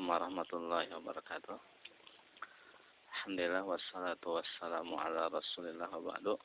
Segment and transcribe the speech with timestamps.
[0.00, 1.58] Assalamualaikum warahmatullahi wabarakatuh.
[3.12, 6.40] Alhamdulillah wassalatu wassalamu ala Rasulillah wa ba'du.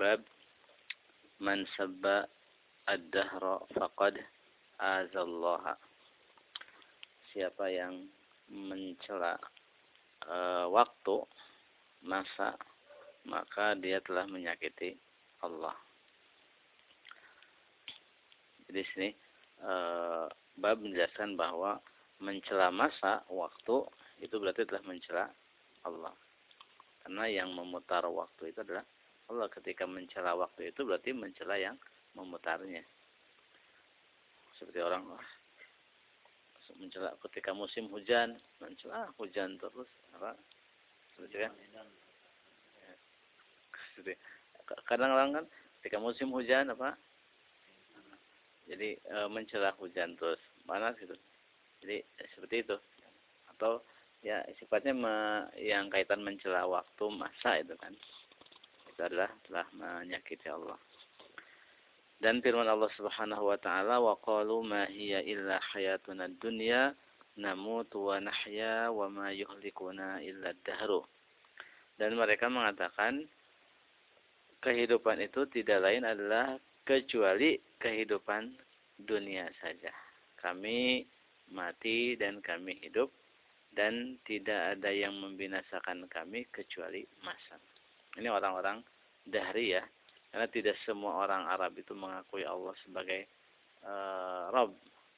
[0.00, 0.24] Bab
[1.44, 2.24] man sabba
[2.88, 4.16] ad-dahra faqad
[4.80, 5.76] azallaha.
[7.36, 8.08] Siapa yang
[8.48, 9.36] mencela
[10.24, 11.20] uh, waktu
[12.00, 12.56] masa
[13.28, 14.96] maka dia telah menyakiti
[15.44, 15.76] Allah.
[18.72, 19.08] Jadi sini
[19.68, 21.76] uh, bab menjelaskan bahwa
[22.20, 23.88] mencela masa waktu
[24.20, 25.24] itu berarti telah mencela
[25.84, 26.12] Allah.
[27.00, 28.84] Karena yang memutar waktu itu adalah
[29.32, 31.76] Allah ketika mencela waktu itu berarti mencela yang
[32.12, 32.84] memutarnya.
[34.60, 35.08] Seperti orang
[36.76, 40.36] mencela ketika musim hujan, mencela hujan terus apa?
[41.12, 41.52] Seperti kan?
[44.86, 45.44] Kadang-kadang kan
[45.80, 46.96] ketika musim hujan apa?
[48.70, 51.16] Jadi e, mencela hujan terus panas gitu.
[51.80, 51.98] Jadi
[52.36, 52.76] seperti itu.
[53.56, 53.84] Atau
[54.20, 55.14] ya sifatnya me,
[55.56, 57.92] yang kaitan mencela waktu masa itu kan.
[58.88, 60.76] Itu adalah telah menyakiti Allah.
[62.20, 66.92] Dan firman Allah Subhanahu wa taala wa qalu ma hiya illa hayatuna dunya
[67.40, 71.00] namutu wa nahya wa ma yuhlikuna illa dahru.
[71.96, 73.24] Dan mereka mengatakan
[74.60, 78.52] kehidupan itu tidak lain adalah kecuali kehidupan
[79.00, 79.88] dunia saja
[80.40, 81.04] kami
[81.50, 83.10] mati dan kami hidup
[83.70, 87.58] dan tidak ada yang membinasakan kami kecuali masa.
[88.18, 88.82] Ini orang-orang
[89.22, 89.84] dahri ya.
[90.30, 93.26] Karena tidak semua orang Arab itu mengakui Allah sebagai
[93.86, 94.74] uh, Rob.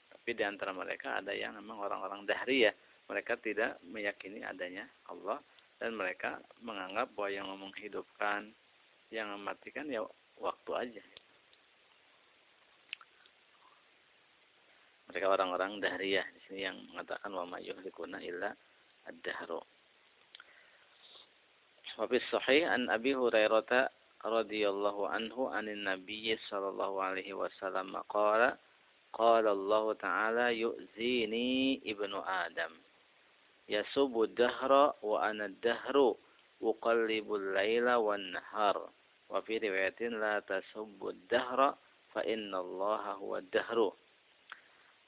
[0.09, 2.73] Tapi di antara mereka ada yang memang orang-orang dahri ya.
[3.09, 5.41] Mereka tidak meyakini adanya Allah.
[5.81, 8.53] Dan mereka menganggap bahwa yang menghidupkan,
[9.11, 10.05] yang mematikan ya
[10.39, 11.05] waktu aja.
[15.13, 18.49] Mereka orang-orang dahriyah di sini yang mengatakan wa ma yuhlikuna illa
[19.05, 19.61] ad-dahru.
[22.01, 23.93] Wa fi sahih an Abi Hurairah
[24.25, 28.57] radhiyallahu anhu anin Nabiy sallallahu alaihi wasallam qala
[29.13, 32.73] qala Allah taala yu'zini ibnu Adam.
[33.69, 36.17] Yasubu dahra wa ana dahru
[36.65, 38.81] uqallibul laila wan nahar
[39.29, 41.77] wa fi riwayatin la tasubbu dahra
[42.17, 43.93] fa inna Allah huwa dahru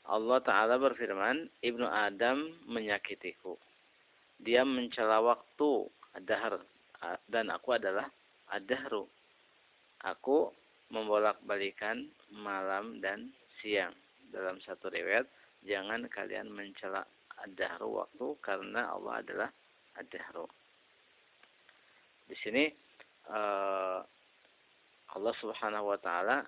[0.05, 3.57] Allah Ta'ala berfirman, Ibnu Adam menyakitiku.
[4.37, 6.61] Dia mencela waktu, adahar,
[7.33, 8.05] dan aku adalah
[8.53, 9.09] adahru.
[10.05, 10.53] Aku
[10.93, 12.05] membolak-balikan
[12.37, 13.97] malam dan siang.
[14.29, 15.25] Dalam satu riwayat,
[15.65, 17.07] jangan kalian mencela
[17.41, 19.51] adahru waktu karena Allah adalah
[19.97, 20.45] adahru.
[22.29, 22.65] Di sini
[23.31, 23.99] eh,
[25.15, 26.45] Allah Subhanahu wa taala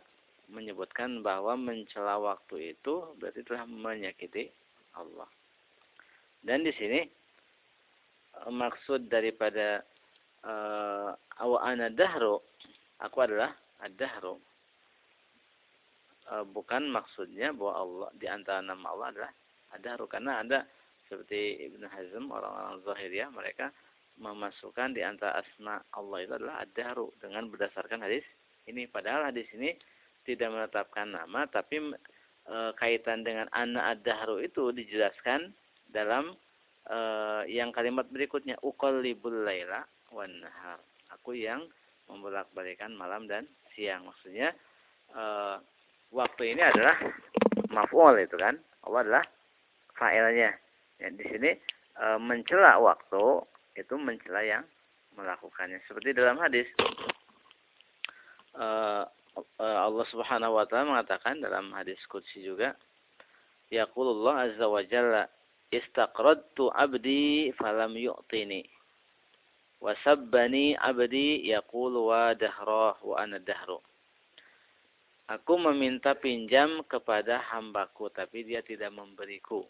[0.50, 4.50] menyebutkan bahwa mencela waktu itu berarti telah menyakiti
[4.94, 5.26] Allah.
[6.42, 9.82] Dan di sini eh, maksud daripada
[10.46, 11.10] uh,
[11.42, 12.38] awa ana dahru
[13.02, 13.50] aku adalah
[13.82, 14.38] ad-dahru.
[16.26, 19.32] Uh, bukan maksudnya bahwa Allah di antara nama Allah adalah
[19.78, 20.58] ad-dahru karena ada
[21.06, 23.70] seperti Ibn Hazm orang-orang Zahiriyah mereka
[24.18, 28.26] memasukkan di antara asma Allah itu adalah ad-dahru dengan berdasarkan hadis
[28.66, 29.76] ini padahal hadis ini
[30.26, 31.94] tidak menetapkan nama tapi
[32.46, 35.54] e, kaitan dengan anak ad-dahru itu dijelaskan
[35.90, 36.34] dalam
[36.86, 36.98] e,
[37.50, 40.30] yang kalimat berikutnya uqallibul laila wan.
[41.14, 41.62] Aku yang
[42.10, 44.06] membolak-balikan malam dan siang.
[44.06, 44.54] Maksudnya
[45.14, 45.24] e,
[46.10, 46.98] waktu ini adalah
[47.70, 48.58] maf'ul itu kan.
[48.86, 49.24] Allah adalah
[49.98, 50.50] fa'ilnya.
[50.98, 51.50] Ya, di sini
[51.98, 53.42] e, mencela waktu
[53.78, 54.64] itu mencela yang
[55.14, 55.82] melakukannya.
[55.86, 56.66] Seperti dalam hadis
[59.60, 62.72] Allah Subhanahu wa taala mengatakan dalam hadis qudsi juga
[63.68, 65.28] Yaqulullah azza wa jalla
[65.74, 68.64] istaqradtu abdi falam yu'tini
[69.82, 73.82] wa sabbani abdi yaqulu wa dahrah wa ana dahru
[75.26, 79.66] Aku meminta pinjam kepada hambaku tapi dia tidak memberiku.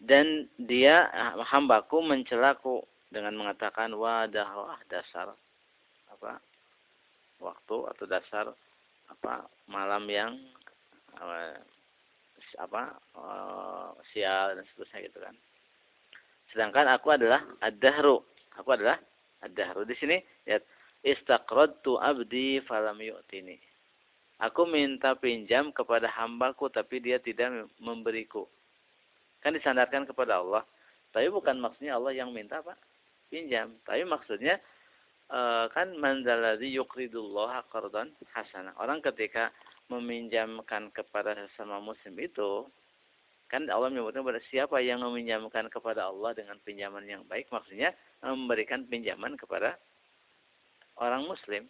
[0.00, 1.12] Dan dia
[1.44, 2.80] hambaku mencelaku
[3.12, 5.36] dengan mengatakan wa dahrah dasar
[6.08, 6.40] apa
[7.40, 8.46] waktu atau dasar
[9.06, 10.34] apa malam yang
[11.16, 11.62] apa,
[12.60, 12.82] apa
[13.16, 15.34] uh, sial dan seterusnya gitu kan.
[16.52, 18.22] Sedangkan aku adalah ad-dahru.
[18.56, 18.96] Aku adalah
[19.44, 19.84] ad-dahru.
[19.84, 20.16] Di sini
[20.48, 20.64] lihat
[21.04, 23.60] istaqradtu abdi falam yu'tini.
[24.36, 28.44] Aku minta pinjam kepada hambaku tapi dia tidak memberiku.
[29.40, 30.64] Kan disandarkan kepada Allah.
[31.12, 32.76] Tapi bukan maksudnya Allah yang minta Pak
[33.32, 33.72] pinjam.
[33.88, 34.60] Tapi maksudnya
[35.30, 38.74] uh, kan mandaladzi yuqridullah qardan hasanah.
[38.78, 39.54] Orang ketika
[39.86, 42.66] meminjamkan kepada sesama muslim itu
[43.46, 48.82] Kan Allah menyebutkan kepada siapa yang meminjamkan kepada Allah dengan pinjaman yang baik, maksudnya memberikan
[48.90, 49.78] pinjaman kepada
[50.98, 51.62] orang muslim.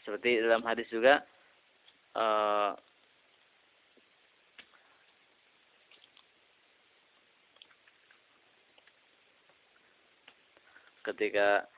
[0.00, 1.20] Seperti dalam hadis juga
[2.16, 2.72] uh,
[11.04, 11.68] ketika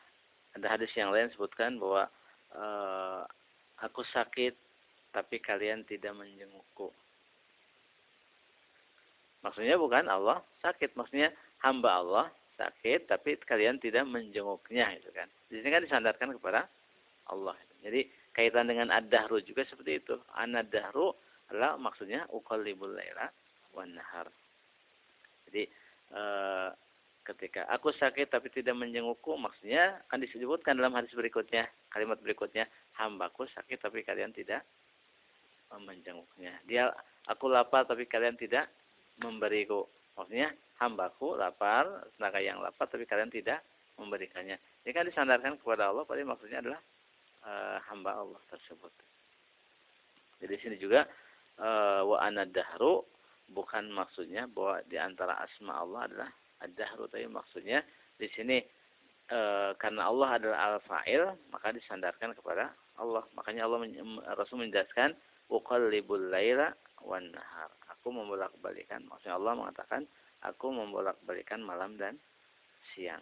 [0.56, 2.08] ada hadis yang lain sebutkan bahwa
[2.56, 3.23] uh,
[3.85, 4.56] aku sakit
[5.12, 6.88] tapi kalian tidak menjengukku.
[9.44, 11.31] Maksudnya bukan Allah sakit, maksudnya
[11.61, 12.26] hamba Allah
[12.56, 15.29] sakit tapi kalian tidak menjenguknya itu kan.
[15.53, 16.64] Di sini kan disandarkan kepada
[17.29, 17.55] Allah.
[17.85, 20.17] Jadi kaitan dengan ad-dahru juga seperti itu.
[20.35, 21.12] An-dahru
[21.53, 23.31] adalah maksudnya uqallibul laila
[23.76, 24.26] wan nahar.
[25.47, 25.62] Jadi
[26.11, 26.23] e,
[27.26, 33.50] ketika aku sakit tapi tidak menjengukku maksudnya akan disebutkan dalam hadis berikutnya, kalimat berikutnya, hambaku
[33.50, 34.62] sakit tapi kalian tidak
[35.82, 36.55] menjenguknya.
[36.70, 36.94] Dia
[37.26, 38.70] aku lapar tapi kalian tidak
[39.19, 39.90] memberiku.
[40.14, 43.61] Maksudnya hambaku lapar, tenaga yang lapar tapi kalian tidak
[43.99, 44.56] memberikannya.
[44.87, 46.81] Ini kan disandarkan kepada Allah, pada maksudnya adalah
[47.43, 48.93] uh, hamba Allah tersebut.
[50.40, 51.08] Jadi sini juga
[51.58, 53.02] uh, wa anadahru
[53.50, 56.31] bukan maksudnya bahwa di antara asma Allah adalah
[56.64, 57.85] ad-dahru tapi maksudnya
[58.17, 58.62] di sini
[59.29, 59.38] e,
[59.76, 63.25] karena Allah adalah al-fa'il maka disandarkan kepada Allah.
[63.37, 63.85] Makanya Allah
[64.41, 65.12] Rasul menjelaskan
[65.53, 66.73] uqallibul laila
[67.05, 67.69] wan nahar
[68.06, 69.03] aku membolak-balikan.
[69.11, 70.06] Maksudnya Allah mengatakan,
[70.47, 72.14] aku membolak-balikan malam dan
[72.94, 73.19] siang.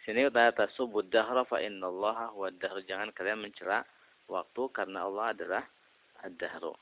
[0.00, 2.80] Di sini kata tasubud dahra fa innallaha huwa dahru.
[2.88, 3.84] Jangan kalian mencela
[4.32, 5.64] waktu karena Allah adalah
[6.24, 6.72] ad-dahru.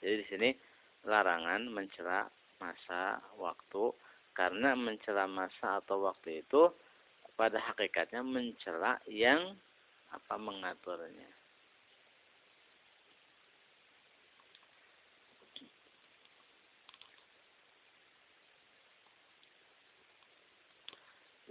[0.00, 0.48] Jadi di sini
[1.04, 2.24] larangan mencela
[2.56, 3.92] masa, waktu
[4.32, 6.72] karena mencela masa atau waktu itu
[7.36, 9.52] pada hakikatnya mencela yang
[10.08, 11.28] apa mengaturnya.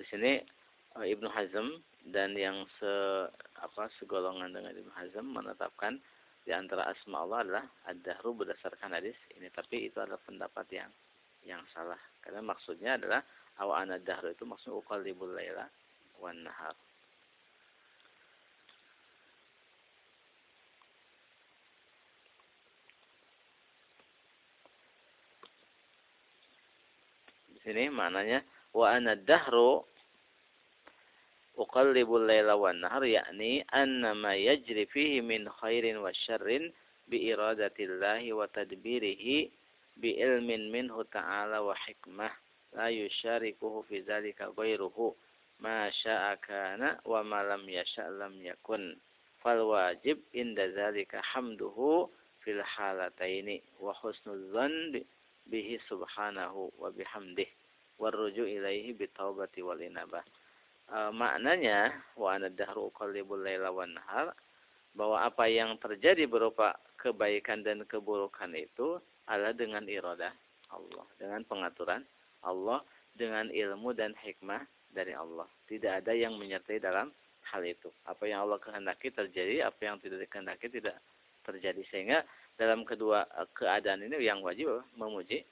[0.06, 0.38] Di sini
[1.02, 1.82] eh, Ibnu Hazm
[2.14, 3.26] dan yang se
[3.58, 5.98] apa segolongan dengan Ibnu Hazm menetapkan
[6.46, 10.94] di antara asma Allah adalah ad-dahru berdasarkan hadis ini tapi itu adalah pendapat yang
[11.42, 11.98] yang salah.
[12.22, 13.26] Karena maksudnya adalah
[13.58, 15.66] awana dahru itu maksud uqallibul laila
[16.22, 16.78] wan nahar.
[27.50, 29.95] Di sini maknanya wa ana dahru
[31.76, 36.72] uqallibul laila wan nahar yakni anna ma yajri fihi min khairin wa syarrin
[37.12, 39.52] bi iradatillahi wa tadbirihi
[40.00, 42.32] bi ilmin minhu ta'ala wa hikmah
[42.80, 45.20] la yusyarikuhu fi dzalika ghairuhu
[45.60, 48.96] ma syaa kana wa ma lam yasha lam yakun
[49.44, 52.08] fal wajib inda dzalika hamduhu
[52.40, 54.40] fil halataini wa husnul
[60.90, 63.96] e, maknanya wa ana dahru qallibul laila wan
[64.96, 68.98] bahwa apa yang terjadi berupa kebaikan dan keburukan itu
[69.28, 70.32] adalah dengan iradah
[70.72, 72.02] Allah, dengan pengaturan
[72.42, 72.82] Allah,
[73.14, 74.64] dengan ilmu dan hikmah
[74.96, 75.46] dari Allah.
[75.68, 77.12] Tidak ada yang menyertai dalam
[77.52, 77.92] hal itu.
[78.08, 80.98] Apa yang Allah kehendaki terjadi, apa yang tidak dikehendaki tidak
[81.44, 81.82] terjadi.
[81.92, 82.20] Sehingga
[82.56, 85.44] dalam kedua eh, keadaan ini yang wajib memuji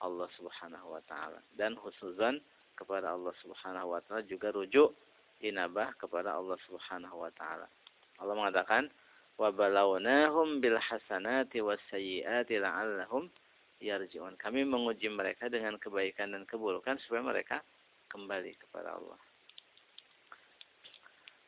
[0.00, 2.40] Allah Subhanahu wa taala dan khususan
[2.80, 4.96] kepada Allah Subhanahu wa taala juga rujuk
[5.44, 7.68] inabah kepada Allah Subhanahu wa taala.
[8.16, 8.88] Allah mengatakan
[9.36, 13.28] wa balawnahum bil hasanati was la'allahum
[13.80, 14.36] yarji'un.
[14.36, 17.64] Kami menguji mereka dengan kebaikan dan keburukan supaya mereka
[18.12, 19.18] kembali kepada Allah.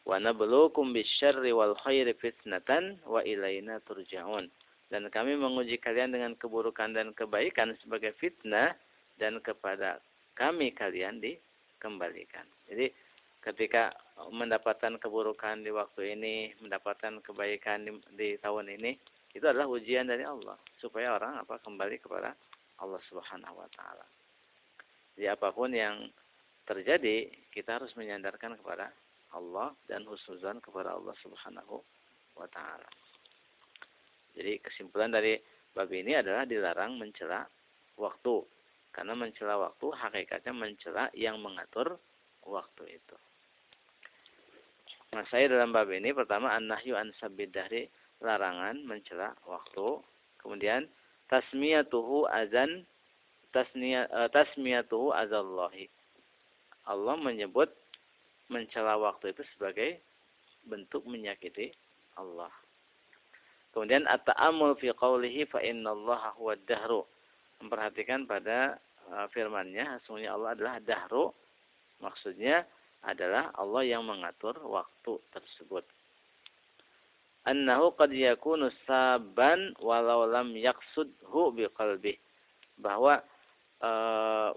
[0.02, 4.48] Wa nabluukum bisyarri wal khairi fitnatan wa ilaina turja'un.
[4.92, 8.76] Dan kami menguji kalian dengan keburukan dan kebaikan sebagai fitnah
[9.16, 10.00] dan kepada
[10.32, 12.44] kami kalian dikembalikan.
[12.68, 12.88] Jadi
[13.42, 13.92] ketika
[14.30, 18.94] mendapatkan keburukan di waktu ini, mendapatkan kebaikan di, di tahun ini,
[19.32, 22.36] itu adalah ujian dari Allah supaya orang apa kembali kepada
[22.80, 24.04] Allah Subhanahu wa taala.
[25.16, 26.08] Jadi apa pun yang
[26.64, 28.92] terjadi, kita harus menyandarkan kepada
[29.32, 31.80] Allah dan husnuzan kepada Allah Subhanahu
[32.36, 32.88] wa taala.
[34.32, 35.36] Jadi kesimpulan dari
[35.72, 37.44] bab ini adalah dilarang mencela
[37.96, 38.44] waktu.
[38.92, 41.96] Karena mencela waktu hakikatnya mencela yang mengatur
[42.44, 43.16] waktu itu.
[45.12, 47.88] Nah, saya dalam bab ini pertama an-nahyu an sabidahri
[48.24, 50.00] larangan mencela waktu.
[50.40, 50.88] Kemudian
[51.28, 52.84] tasmiyatuhu azan
[53.52, 55.88] uh, tasmiyatuhu azallahi.
[56.88, 57.68] Allah menyebut
[58.48, 60.00] mencela waktu itu sebagai
[60.68, 61.72] bentuk menyakiti
[62.16, 62.50] Allah.
[63.72, 67.04] Kemudian at-ta'ammul fi qawlihi fa innallaha huwa dahru.
[67.62, 68.76] Memperhatikan pada
[69.14, 71.30] uh, firman-Nya, sesungguhnya Allah adalah dahru.
[72.02, 72.66] Maksudnya
[73.06, 75.86] adalah Allah yang mengatur waktu tersebut.
[77.46, 82.18] Annahu qad yakunu saban walau lam yaqsudhu biqalbih.
[82.82, 83.22] Bahwa
[83.82, 84.50] uh,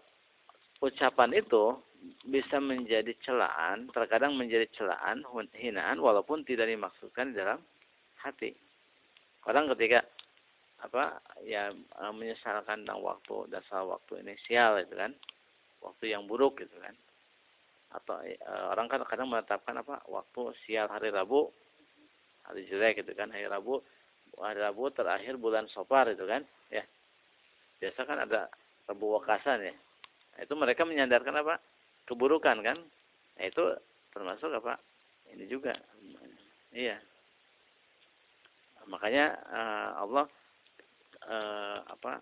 [0.81, 1.77] ucapan itu
[2.25, 5.25] bisa menjadi celaan, terkadang menjadi celaan,
[5.57, 7.61] hinaan walaupun tidak dimaksudkan di dalam
[8.21, 8.53] hati.
[9.45, 10.05] Orang ketika
[10.85, 15.11] apa ya uh, menyesalkan tentang waktu dasar waktu inisial itu kan.
[15.81, 16.97] Waktu yang buruk gitu kan.
[17.93, 18.35] Atau e,
[18.73, 21.47] orang kan kadang menetapkan apa waktu sial hari Rabu
[22.43, 23.79] hari jelek gitu kan hari Rabu
[24.41, 26.41] hari Rabu terakhir bulan Sopar itu kan
[26.73, 26.81] ya.
[27.79, 28.49] Biasa kan ada
[28.89, 29.75] Rabu Wakasan ya.
[30.35, 31.61] Nah, itu mereka menyandarkan apa
[32.09, 32.77] keburukan kan.
[33.37, 33.63] Nah, itu
[34.11, 34.75] termasuk apa
[35.31, 35.77] ini juga.
[36.75, 36.99] Iya.
[38.91, 40.25] Makanya uh, Allah
[41.29, 42.21] uh, apa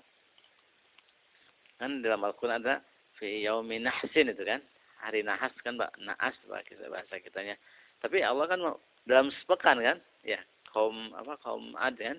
[1.77, 2.79] kan dalam Al-Quran ada
[3.19, 4.63] fi yaumin nahsin itu kan
[5.03, 5.91] hari nahas kan mbak?
[5.99, 7.59] Naas kita bahasa kitanya.
[7.99, 8.59] Tapi Allah kan
[9.03, 9.97] dalam sepekan kan?
[10.23, 10.39] Ya
[10.71, 12.17] kaum apa kaum ad kan?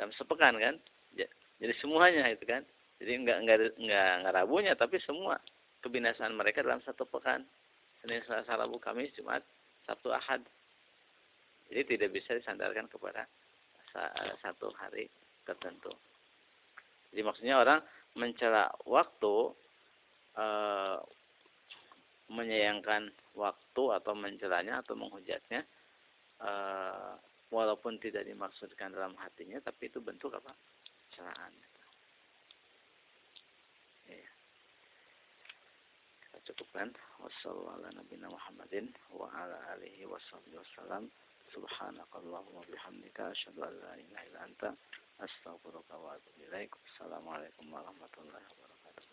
[0.00, 0.80] Dalam sepekan kan?
[1.56, 2.64] Jadi semuanya itu kan?
[3.00, 5.36] Jadi enggak enggak enggak, enggak rabunya tapi semua
[5.84, 7.44] kebinasaan mereka dalam satu pekan.
[8.00, 9.40] Senin Selasa Rabu Kamis Jumat
[9.88, 10.44] Sabtu Ahad.
[11.68, 13.24] Jadi tidak bisa disandarkan kepada
[14.44, 15.08] satu hari
[15.46, 15.94] tertentu.
[17.14, 17.78] Jadi maksudnya orang
[18.18, 19.54] mencela waktu
[20.36, 20.98] eh,
[22.30, 25.62] menyayangkan waktu atau mencelanya atau menghujatnya
[26.42, 27.14] uh,
[27.54, 30.50] walaupun tidak dimaksudkan dalam hatinya tapi itu bentuk apa?
[31.14, 31.52] Celaan.
[34.10, 34.26] Ya.
[36.26, 36.90] kita cukupkan.
[37.22, 41.06] Wassalamualaikum Muhammadin wa ala alihi wasallam
[41.54, 44.68] subhanakallahumma bihamdika asyhadu an la ilaha illa anta
[46.44, 49.06] ilaik assalamualaikum warahmatullahi wabarakatuh